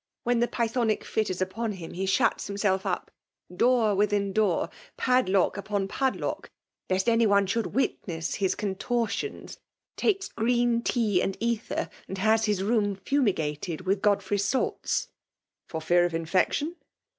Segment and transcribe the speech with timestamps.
[0.23, 3.11] When the Pythonic fit is upon him, he shuts himself up,
[3.55, 6.49] door within door^ padlock upon padlock,
[6.89, 9.59] lest any one should witness his contortions;
[9.95, 15.09] takes green tea and aether, and has his room fiimigated with God frey's salts.""
[15.69, 16.77] For fear of infection